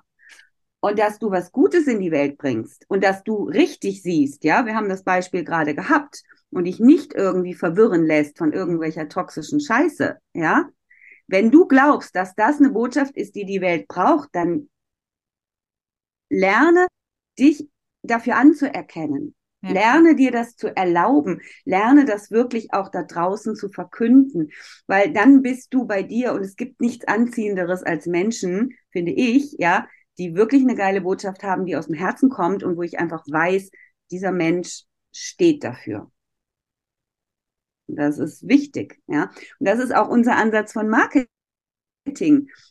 [0.84, 4.66] und dass du was Gutes in die Welt bringst und dass du richtig siehst, ja,
[4.66, 9.60] wir haben das Beispiel gerade gehabt und dich nicht irgendwie verwirren lässt von irgendwelcher toxischen
[9.60, 10.68] Scheiße, ja.
[11.26, 14.68] Wenn du glaubst, dass das eine Botschaft ist, die die Welt braucht, dann
[16.28, 16.86] lerne
[17.38, 17.66] dich
[18.02, 19.34] dafür anzuerkennen.
[19.62, 19.70] Ja.
[19.72, 21.40] Lerne dir das zu erlauben.
[21.64, 24.50] Lerne das wirklich auch da draußen zu verkünden,
[24.86, 29.56] weil dann bist du bei dir und es gibt nichts Anziehenderes als Menschen, finde ich,
[29.58, 29.86] ja,
[30.18, 33.24] die wirklich eine geile Botschaft haben, die aus dem Herzen kommt und wo ich einfach
[33.26, 33.70] weiß,
[34.10, 36.10] dieser Mensch steht dafür.
[37.86, 39.30] Das ist wichtig, ja.
[39.58, 41.28] Und das ist auch unser Ansatz von Marketing.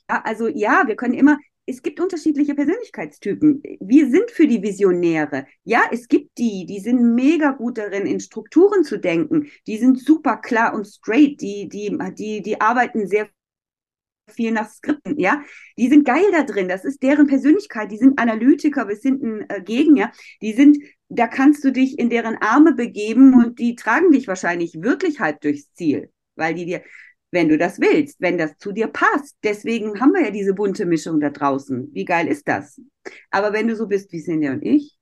[0.10, 3.64] Ja, also ja, wir können immer, es gibt unterschiedliche Persönlichkeitstypen.
[3.80, 5.46] Wir sind für die Visionäre.
[5.64, 9.50] Ja, es gibt die, die sind mega gut darin, in Strukturen zu denken.
[9.68, 11.40] Die sind super klar und straight.
[11.42, 13.30] Die, die, die, die arbeiten sehr
[14.28, 15.44] viel nach Skripten, ja.
[15.78, 16.68] Die sind geil da drin.
[16.68, 17.92] Das ist deren Persönlichkeit.
[17.92, 18.88] Die sind Analytiker.
[18.88, 20.12] Wir sind ein äh, Gegen, ja.
[20.42, 20.78] Die sind,
[21.10, 25.42] da kannst du dich in deren Arme begeben und die tragen dich wahrscheinlich wirklich halb
[25.42, 26.84] durchs Ziel, weil die dir,
[27.32, 29.36] wenn du das willst, wenn das zu dir passt.
[29.44, 31.90] Deswegen haben wir ja diese bunte Mischung da draußen.
[31.94, 32.80] Wie geil ist das?
[33.32, 34.98] Aber wenn du so bist wie Cindy und ich,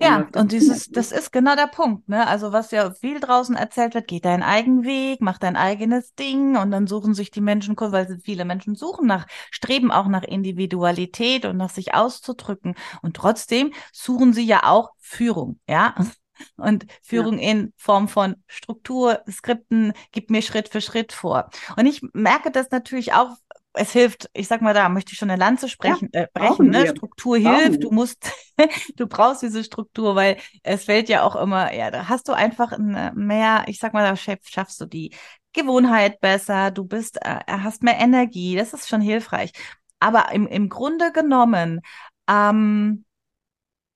[0.00, 2.26] ja, und dieses, das ist genau der Punkt, ne?
[2.26, 6.56] Also was ja viel draußen erzählt wird, geh deinen eigenen Weg, mach dein eigenes Ding
[6.56, 11.44] und dann suchen sich die Menschen, weil viele Menschen suchen nach, streben auch nach Individualität
[11.44, 12.74] und nach sich auszudrücken.
[13.02, 15.94] Und trotzdem suchen sie ja auch Führung, ja?
[16.56, 17.52] Und Führung ja.
[17.52, 21.48] in Form von Struktur, Skripten, gib mir Schritt für Schritt vor.
[21.76, 23.36] Und ich merke das natürlich auch
[23.74, 26.70] es hilft, ich sag mal, da möchte ich schon eine Lanze sprechen, ja, äh, brechen,
[26.70, 26.86] ne?
[26.86, 28.30] Struktur hilft, du musst,
[28.96, 32.76] du brauchst diese Struktur, weil es fällt ja auch immer, ja, da hast du einfach
[32.78, 35.12] mehr, ich sag mal, da schaffst du die
[35.52, 39.52] Gewohnheit besser, du bist, äh, hast mehr Energie, das ist schon hilfreich.
[40.00, 41.80] Aber im, im Grunde genommen,
[42.28, 43.03] ähm,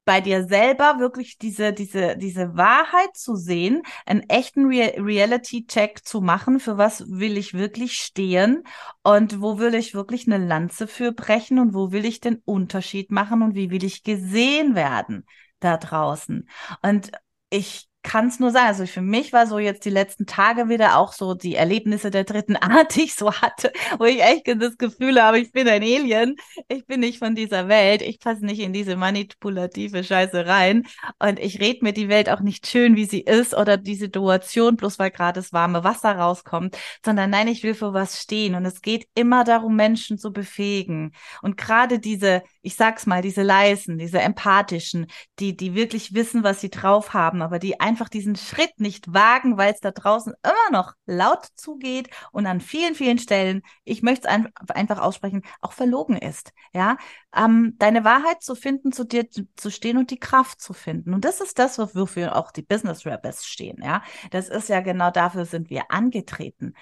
[0.09, 6.23] bei dir selber wirklich diese, diese, diese Wahrheit zu sehen, einen echten Re Reality-Check zu
[6.23, 8.63] machen, für was will ich wirklich stehen
[9.03, 13.11] und wo will ich wirklich eine Lanze für brechen und wo will ich den Unterschied
[13.11, 15.27] machen und wie will ich gesehen werden
[15.61, 16.49] da draußen.
[16.81, 17.13] Und
[17.51, 18.69] ich kann es nur sagen.
[18.69, 22.25] Also für mich war so jetzt die letzten Tage wieder auch so die Erlebnisse der
[22.25, 25.83] dritten Art, die ich so hatte, wo ich echt das Gefühl habe, ich bin ein
[25.83, 26.37] Alien,
[26.69, 30.87] ich bin nicht von dieser Welt, ich passe nicht in diese manipulative Scheiße rein.
[31.19, 34.77] Und ich rede mir die Welt auch nicht schön, wie sie ist oder die Situation,
[34.77, 38.55] bloß weil gerade das warme Wasser rauskommt, sondern nein, ich will für was stehen.
[38.55, 41.13] Und es geht immer darum, Menschen zu befähigen.
[41.43, 46.63] Und gerade diese, ich sag's mal, diese leisen, diese empathischen, die, die wirklich wissen, was
[46.63, 50.79] sie drauf haben, aber die einfach diesen Schritt nicht wagen, weil es da draußen immer
[50.79, 55.73] noch laut zugeht und an vielen, vielen Stellen, ich möchte es ein, einfach aussprechen, auch
[55.73, 56.53] verlogen ist.
[56.73, 56.97] Ja,
[57.35, 61.13] ähm, deine Wahrheit zu finden, zu dir zu, stehen und die Kraft zu finden.
[61.15, 63.83] Und das ist das, wofür auch die Business Rappers stehen.
[63.83, 66.75] Ja, das ist ja genau dafür sind wir angetreten.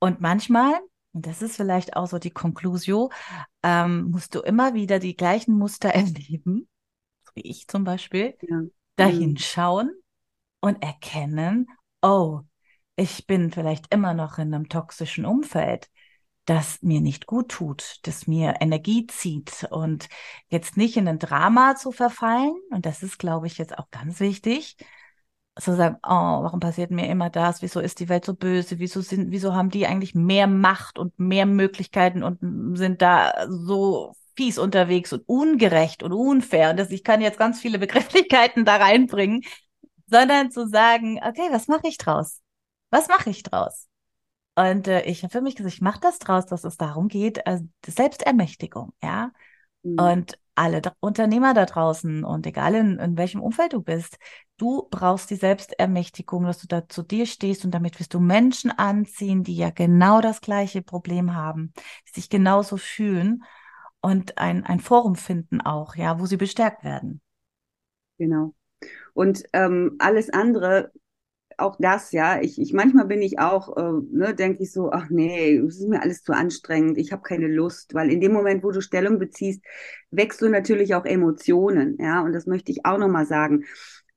[0.00, 0.74] Und manchmal
[1.16, 3.10] und das ist vielleicht auch so die Konklusio,
[3.62, 6.68] ähm, musst du immer wieder die gleichen Muster erleben,
[7.34, 8.62] wie ich zum Beispiel, ja.
[8.96, 9.38] dahin mhm.
[9.38, 9.90] schauen
[10.66, 11.68] und erkennen,
[12.02, 12.40] oh,
[12.96, 15.88] ich bin vielleicht immer noch in einem toxischen Umfeld,
[16.44, 20.08] das mir nicht gut tut, das mir Energie zieht und
[20.48, 22.54] jetzt nicht in ein Drama zu verfallen.
[22.70, 24.76] Und das ist, glaube ich, jetzt auch ganz wichtig.
[25.58, 26.08] Zu sagen, oh,
[26.44, 27.62] warum passiert mir immer das?
[27.62, 28.78] Wieso ist die Welt so böse?
[28.78, 34.12] Wieso sind, wieso haben die eigentlich mehr Macht und mehr Möglichkeiten und sind da so
[34.36, 36.70] fies unterwegs und ungerecht und unfair?
[36.70, 39.42] Und das, ich kann jetzt ganz viele Begrifflichkeiten da reinbringen,
[40.06, 42.40] sondern zu sagen, okay, was mache ich draus?
[42.90, 43.88] Was mache ich draus?
[44.54, 47.46] Und äh, ich habe für mich gesagt, ich mache das draus, dass es darum geht,
[47.46, 49.32] also Selbstermächtigung, ja.
[49.82, 49.98] Mhm.
[49.98, 54.16] Und alle Unternehmer da draußen und egal in, in welchem Umfeld du bist,
[54.56, 58.70] du brauchst die Selbstermächtigung, dass du da zu dir stehst und damit wirst du Menschen
[58.70, 61.74] anziehen, die ja genau das gleiche Problem haben,
[62.08, 63.44] die sich genauso fühlen
[64.00, 67.20] und ein, ein Forum finden auch, ja, wo sie bestärkt werden.
[68.18, 68.54] Genau.
[69.14, 70.92] Und ähm, alles andere,
[71.58, 75.08] auch das, ja, ich, ich manchmal bin ich auch, äh, ne, denke ich so, ach
[75.10, 78.64] nee, es ist mir alles zu anstrengend, ich habe keine Lust, weil in dem Moment,
[78.64, 79.62] wo du Stellung beziehst,
[80.10, 83.64] wächst du natürlich auch Emotionen, ja, und das möchte ich auch nochmal sagen.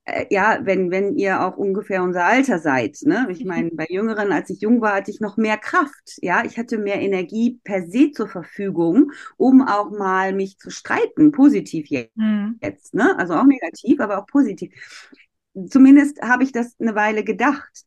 [0.10, 3.28] Äh, ja, wenn, wenn ihr auch ungefähr unser Alter seid, ne?
[3.30, 6.43] Ich meine, bei Jüngeren, als ich jung war, hatte ich noch mehr Kraft, ja.
[6.45, 11.88] Ich hatte mehr Energie per se zur Verfügung, um auch mal mich zu streiten, positiv
[11.88, 12.58] jetzt, mhm.
[12.62, 13.17] jetzt ne?
[13.17, 14.74] Also auch negativ, aber auch positiv.
[15.69, 17.84] Zumindest habe ich das eine Weile gedacht.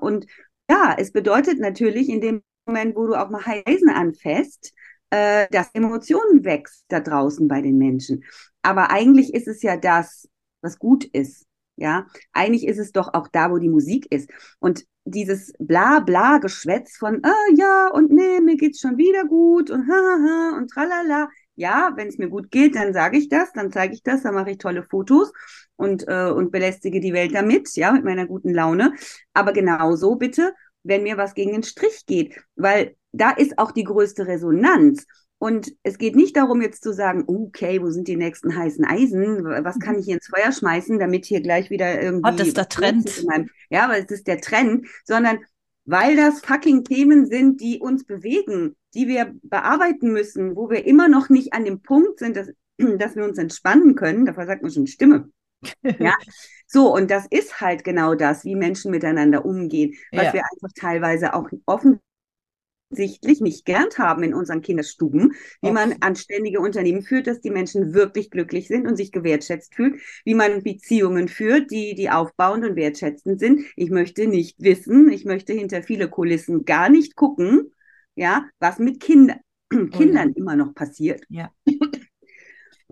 [0.00, 0.26] Und
[0.70, 4.72] ja, es bedeutet natürlich in dem Moment, wo du auch mal Heisen anfasst,
[5.10, 8.24] äh, dass Emotionen wächst da draußen bei den Menschen.
[8.62, 10.28] Aber eigentlich ist es ja das,
[10.64, 11.46] was gut ist.
[11.76, 14.30] Ja, eigentlich ist es doch auch da, wo die Musik ist.
[14.60, 19.70] Und dieses bla bla Geschwätz von, ah, ja und nee, mir geht's schon wieder gut
[19.70, 20.18] und ha, ha,
[20.52, 21.28] ha und tralala.
[21.56, 24.34] Ja, wenn es mir gut geht, dann sage ich das, dann zeige ich das, dann
[24.34, 25.32] mache ich tolle Fotos
[25.76, 28.92] und, äh, und belästige die Welt damit, ja, mit meiner guten Laune.
[29.34, 33.84] Aber genauso bitte, wenn mir was gegen den Strich geht, weil da ist auch die
[33.84, 35.06] größte Resonanz.
[35.44, 39.44] Und es geht nicht darum, jetzt zu sagen, okay, wo sind die nächsten heißen Eisen?
[39.44, 39.98] Was kann mhm.
[39.98, 42.30] ich hier ins Feuer schmeißen, damit hier gleich wieder irgendwie.
[42.30, 43.24] Oh, das ist der Trend.
[43.26, 45.40] Meinem, ja, aber es ist der Trend, sondern
[45.84, 51.08] weil das fucking Themen sind, die uns bewegen, die wir bearbeiten müssen, wo wir immer
[51.08, 52.48] noch nicht an dem Punkt sind, dass,
[52.98, 54.24] dass wir uns entspannen können.
[54.24, 55.28] Dafür sagt man schon Stimme.
[55.82, 56.14] ja,
[56.66, 60.32] so, und das ist halt genau das, wie Menschen miteinander umgehen, was ja.
[60.32, 62.00] wir einfach teilweise auch offen
[62.94, 67.92] offensichtlich nicht gelernt haben in unseren Kinderstuben, wie man anständige Unternehmen führt, dass die Menschen
[67.92, 72.76] wirklich glücklich sind und sich gewertschätzt fühlen, wie man Beziehungen führt, die, die aufbauend und
[72.76, 73.62] wertschätzend sind.
[73.76, 77.72] Ich möchte nicht wissen, ich möchte hinter viele Kulissen gar nicht gucken,
[78.14, 79.36] ja, was mit Kinder,
[79.70, 81.24] Kindern immer noch passiert.
[81.28, 81.50] Ja.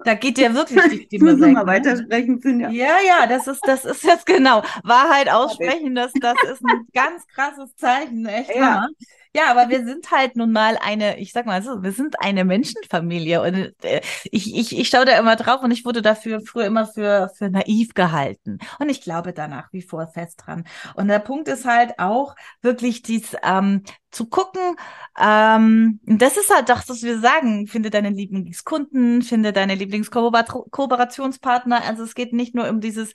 [0.04, 1.38] Da geht ja wirklich die Stimme weg.
[1.38, 1.70] nochmal ne?
[1.70, 2.76] weitersprechen, Cindy.
[2.76, 4.62] Ja, ja, das ist, das ist jetzt genau.
[4.82, 8.82] Wahrheit aussprechen, das, das ist ein ganz krasses Zeichen, echt Ja.
[8.82, 8.88] Hammer.
[9.34, 12.44] Ja, aber wir sind halt nun mal eine, ich sag mal so, wir sind eine
[12.44, 16.66] Menschenfamilie und äh, ich, ich, ich schaue da immer drauf und ich wurde dafür früher
[16.66, 18.58] immer für, für naiv gehalten.
[18.78, 20.64] Und ich glaube da nach wie vor fest dran.
[20.96, 24.60] Und der Punkt ist halt auch wirklich dies, ähm, zu gucken,
[25.18, 31.82] ähm, das ist halt das, was wir sagen, finde deine Lieblingskunden, finde deine Lieblingskooperationspartner.
[31.84, 33.14] Also es geht nicht nur um dieses,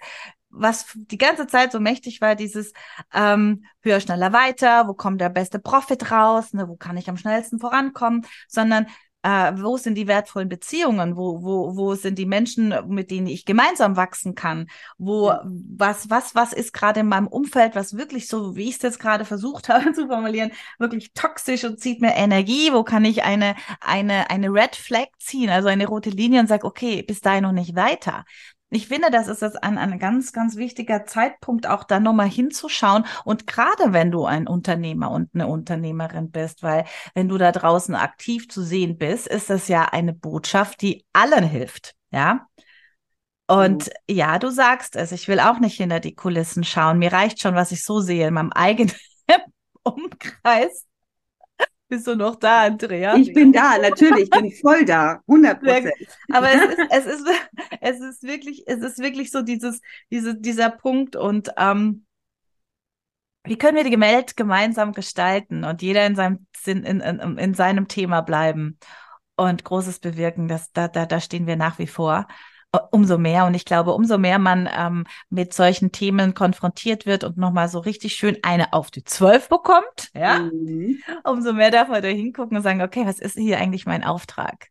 [0.49, 2.73] was die ganze Zeit so mächtig war, dieses
[3.13, 7.17] ähm, höher, schneller, weiter, wo kommt der beste Profit raus, ne, wo kann ich am
[7.17, 8.88] schnellsten vorankommen, sondern
[9.23, 13.45] äh, wo sind die wertvollen Beziehungen, wo, wo, wo sind die Menschen, mit denen ich
[13.45, 18.55] gemeinsam wachsen kann, wo, was, was, was ist gerade in meinem Umfeld, was wirklich so,
[18.55, 22.71] wie ich es jetzt gerade versucht habe zu formulieren, wirklich toxisch und zieht mir Energie,
[22.71, 26.65] wo kann ich eine, eine, eine Red Flag ziehen, also eine rote Linie und sage,
[26.65, 28.23] okay, bis dahin noch nicht weiter.
[28.69, 33.06] Ich finde, das ist jetzt ein, ein ganz, ganz wichtiger Zeitpunkt, auch da nochmal hinzuschauen.
[33.23, 37.95] Und gerade wenn du ein Unternehmer und eine Unternehmerin bist, weil wenn du da draußen
[37.95, 41.95] aktiv zu sehen bist, ist das ja eine Botschaft, die allen hilft.
[42.12, 42.47] Ja.
[43.47, 46.99] Und ja, du sagst es, ich will auch nicht hinter die Kulissen schauen.
[46.99, 48.93] Mir reicht schon, was ich so sehe in meinem eigenen
[49.84, 50.87] Umkreis.
[51.89, 53.15] Bist du noch da, Andrea?
[53.15, 55.93] Ich bin da, natürlich, ich bin voll da, 100 Sehr Prozent.
[56.34, 57.28] Aber es ist, es ist,
[57.80, 59.80] es ist wirklich, es ist wirklich so dieses,
[60.12, 62.06] diese, dieser Punkt und ähm,
[63.45, 67.54] wie können wir die Welt gemeinsam gestalten und jeder in seinem Sinn, in, in, in
[67.54, 68.78] seinem Thema bleiben
[69.38, 72.28] und Großes bewirken, das, da, da, da stehen wir nach wie vor.
[72.91, 73.45] Umso mehr.
[73.45, 77.80] Und ich glaube, umso mehr man ähm, mit solchen Themen konfrontiert wird und nochmal so
[77.80, 82.58] richtig schön eine auf die Zwölf bekommt, ja, Mhm, umso mehr darf man da hingucken
[82.58, 84.69] und sagen, okay, was ist hier eigentlich mein Auftrag?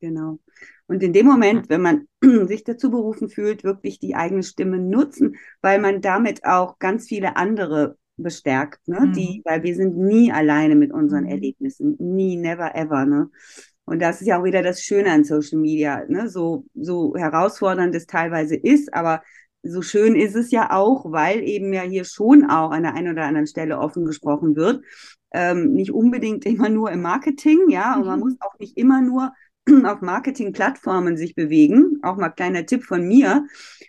[0.00, 0.38] genau.
[0.86, 2.08] Und in dem Moment, wenn man
[2.46, 7.36] sich dazu berufen fühlt, wirklich die eigene Stimme nutzen, weil man damit auch ganz viele
[7.36, 9.10] andere bestärkt, ne?
[9.10, 9.14] Mhm.
[9.14, 11.26] Die, weil wir sind nie alleine mit unseren Mhm.
[11.26, 13.30] Erlebnissen, nie, never ever, ne?
[13.86, 16.28] Und das ist ja auch wieder das Schöne an Social Media, ne?
[16.28, 19.22] So, so herausfordernd es teilweise ist, aber
[19.62, 23.12] so schön ist es ja auch, weil eben ja hier schon auch an der einen
[23.12, 24.82] oder anderen Stelle offen gesprochen wird.
[25.32, 28.24] Ähm, nicht unbedingt immer nur im Marketing, ja, und man Mhm.
[28.26, 29.32] muss auch nicht immer nur
[29.84, 31.98] auf Marketing-Plattformen sich bewegen.
[32.02, 33.46] Auch mal kleiner Tipp von mir.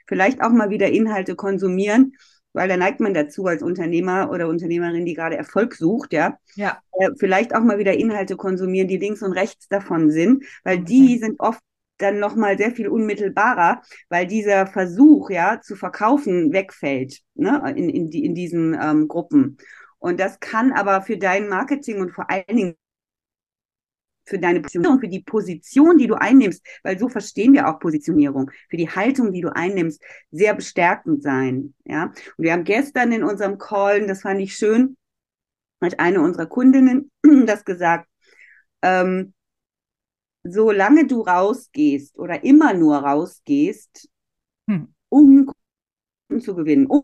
[0.08, 2.14] Vielleicht auch mal wieder Inhalte konsumieren,
[2.56, 6.38] weil da neigt man dazu als Unternehmer oder Unternehmerin, die gerade Erfolg sucht, ja.
[6.56, 6.80] Ja.
[6.94, 10.86] Äh, vielleicht auch mal wieder Inhalte konsumieren, die links und rechts davon sind, weil Okay.
[10.86, 11.60] die sind oft
[11.98, 18.10] dann nochmal sehr viel unmittelbarer, weil dieser Versuch, ja, zu verkaufen wegfällt, ne, in, in,
[18.10, 19.58] die, in diesen ähm, Gruppen.
[20.00, 22.76] Und das kann aber für dein Marketing und vor allen Dingen
[24.26, 28.52] für deine Positionierung, für die Position, die du einnimmst, weil so verstehen wir auch Positionierung,
[28.70, 31.74] für die Haltung, die du einnimmst, sehr bestärkend sein.
[31.86, 34.98] Ja, und wir haben gestern in unserem Call, das fand ich schön,
[35.82, 37.12] hat eine unserer Kundinnen
[37.46, 38.08] das gesagt,
[38.82, 39.34] ähm,
[40.44, 44.10] solange du rausgehst oder immer nur rausgehst,
[44.68, 44.94] Hm.
[45.10, 45.46] um
[46.28, 47.04] Kunden zu gewinnen, um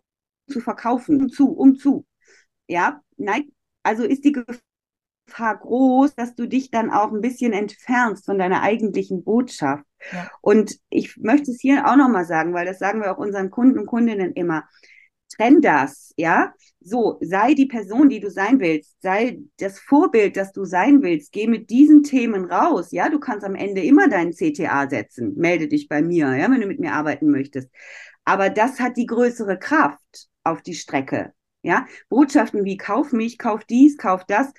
[0.49, 2.05] zu verkaufen, um zu, um zu,
[2.67, 3.51] ja, nein,
[3.83, 4.57] also ist die Gefahr
[5.37, 9.83] groß, dass du dich dann auch ein bisschen entfernst von deiner eigentlichen Botschaft.
[10.11, 10.29] Ja.
[10.41, 13.79] Und ich möchte es hier auch nochmal sagen, weil das sagen wir auch unseren Kunden
[13.79, 14.63] und Kundinnen immer.
[15.35, 16.53] Trenn das, ja.
[16.81, 21.31] So, sei die Person, die du sein willst, sei das Vorbild, das du sein willst.
[21.31, 23.09] Geh mit diesen Themen raus, ja.
[23.09, 25.35] Du kannst am Ende immer deinen CTA setzen.
[25.35, 27.69] Melde dich bei mir, ja, wenn du mit mir arbeiten möchtest.
[28.25, 31.85] Aber das hat die größere Kraft auf die Strecke, ja.
[32.09, 34.51] Botschaften wie kauf mich, kauf dies, kauf das,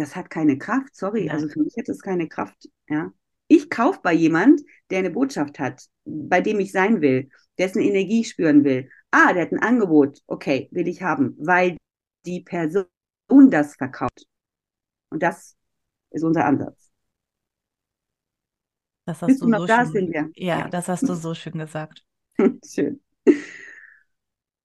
[0.00, 0.94] das hat keine Kraft.
[0.96, 1.36] Sorry, Nein.
[1.36, 3.12] also für mich hat das keine Kraft, ja.
[3.48, 4.60] Ich kaufe bei jemand,
[4.90, 8.88] der eine Botschaft hat, bei dem ich sein will, dessen Energie spüren will.
[9.10, 10.20] Ah, der hat ein Angebot.
[10.28, 11.76] Okay, will ich haben, weil
[12.26, 12.86] die Person
[13.50, 14.24] das verkauft.
[15.10, 15.56] Und das
[16.10, 16.90] ist unser Ansatz.
[19.04, 20.28] Das hast Bist du noch so da, schön, Silvia?
[20.34, 22.04] ja, das hast du so schön gesagt.
[22.64, 23.00] Schön.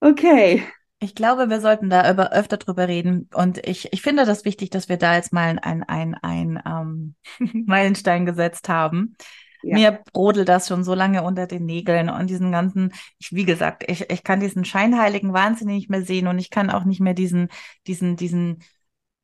[0.01, 0.65] Okay.
[0.99, 3.29] Ich glaube, wir sollten da über, öfter drüber reden.
[3.33, 7.15] Und ich, ich finde das wichtig, dass wir da jetzt mal ein, ein, ein ähm,
[7.65, 9.15] Meilenstein gesetzt haben.
[9.61, 9.75] Ja.
[9.75, 13.83] Mir brodelt das schon so lange unter den Nägeln und diesen ganzen, ich, wie gesagt,
[13.87, 17.15] ich, ich kann diesen scheinheiligen Wahnsinn nicht mehr sehen und ich kann auch nicht mehr
[17.15, 17.49] diesen,
[17.87, 18.63] diesen, diesen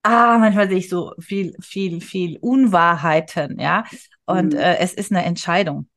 [0.04, 3.84] ah, manchmal sehe ich so viel, viel, viel Unwahrheiten, ja.
[4.26, 4.60] Und mhm.
[4.60, 5.88] äh, es ist eine Entscheidung.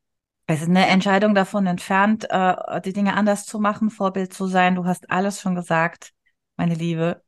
[0.47, 4.75] Es ist eine Entscheidung davon entfernt, äh, die Dinge anders zu machen, Vorbild zu sein.
[4.75, 6.13] Du hast alles schon gesagt,
[6.55, 7.21] meine Liebe.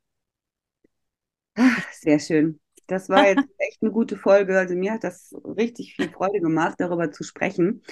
[1.92, 2.60] Sehr schön.
[2.86, 4.56] Das war jetzt echt eine gute Folge.
[4.56, 7.82] Also mir hat das richtig viel Freude gemacht, darüber zu sprechen.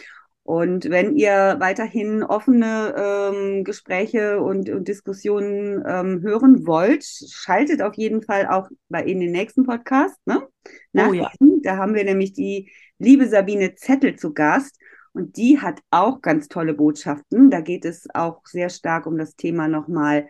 [0.45, 7.95] Und wenn ihr weiterhin offene ähm, Gespräche und, und Diskussionen ähm, hören wollt, schaltet auf
[7.95, 10.17] jeden Fall auch bei in den nächsten Podcast.
[10.25, 10.47] Ne?
[10.93, 11.33] Nach oh, ja.
[11.65, 14.79] Da haben wir nämlich die liebe Sabine Zettel zu Gast.
[15.17, 17.51] Und die hat auch ganz tolle Botschaften.
[17.51, 20.29] Da geht es auch sehr stark um das Thema nochmal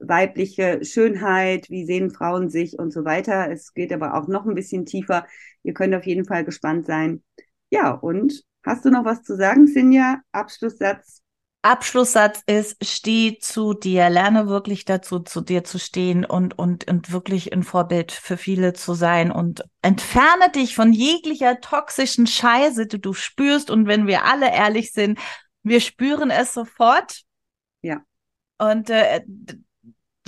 [0.00, 3.48] weibliche Schönheit, wie sehen Frauen sich und so weiter.
[3.52, 5.24] Es geht aber auch noch ein bisschen tiefer.
[5.62, 7.22] Ihr könnt auf jeden Fall gespannt sein.
[7.70, 10.20] Ja, und hast du noch was zu sagen, Sinja?
[10.32, 11.23] Abschlusssatz?
[11.64, 17.10] Abschlusssatz ist, steh zu dir, lerne wirklich dazu, zu dir zu stehen und, und, und
[17.10, 23.00] wirklich ein Vorbild für viele zu sein und entferne dich von jeglicher toxischen Scheiße, die
[23.00, 23.70] du spürst.
[23.70, 25.18] Und wenn wir alle ehrlich sind,
[25.62, 27.22] wir spüren es sofort.
[27.80, 28.02] Ja.
[28.58, 29.22] Und äh,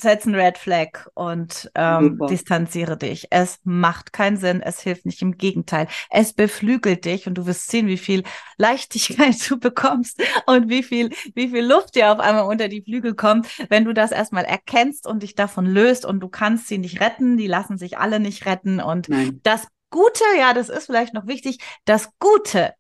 [0.01, 3.29] setz ein Red Flag und ähm, distanziere dich.
[3.31, 5.23] Es macht keinen Sinn, es hilft nicht.
[5.23, 8.23] Im Gegenteil, es beflügelt dich und du wirst sehen, wie viel
[8.59, 13.15] Leichtigkeit du bekommst und wie viel, wie viel Luft dir auf einmal unter die Flügel
[13.15, 17.01] kommt, wenn du das erstmal erkennst und dich davon löst und du kannst sie nicht
[17.01, 17.37] retten.
[17.39, 19.41] Die lassen sich alle nicht retten und Nein.
[19.43, 21.59] das Gute, ja, das ist vielleicht noch wichtig.
[21.85, 22.75] Das Gute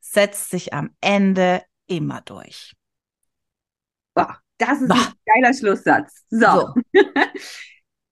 [0.00, 2.74] setzt sich am Ende immer durch.
[4.14, 4.38] Boah.
[4.62, 4.94] Das ist bah.
[4.94, 6.24] ein geiler Schlusssatz.
[6.30, 6.46] So.
[6.46, 6.74] so.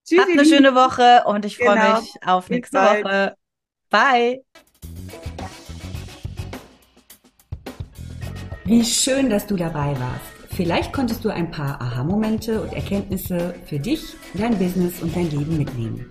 [0.05, 0.18] Tschüss.
[0.18, 2.01] Habt eine schöne Woche und ich freue genau.
[2.01, 3.36] mich auf nächste Woche.
[3.88, 4.42] Bye.
[8.64, 10.24] Wie schön, dass du dabei warst.
[10.57, 15.57] Vielleicht konntest du ein paar Aha-Momente und Erkenntnisse für dich, dein Business und dein Leben
[15.57, 16.11] mitnehmen.